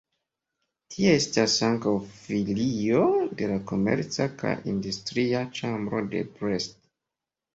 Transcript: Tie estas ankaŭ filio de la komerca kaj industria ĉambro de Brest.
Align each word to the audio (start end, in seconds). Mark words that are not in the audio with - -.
Tie 0.93 1.09
estas 1.17 1.57
ankaŭ 1.67 1.91
filio 2.21 3.03
de 3.41 3.49
la 3.53 3.59
komerca 3.71 4.27
kaj 4.39 4.53
industria 4.73 5.43
ĉambro 5.59 6.01
de 6.15 6.23
Brest. 6.41 6.75